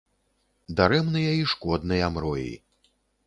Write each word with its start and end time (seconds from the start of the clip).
Дарэмныя 0.79 1.35
і 1.41 1.45
шкодныя 1.53 2.09
мроі! 2.17 2.51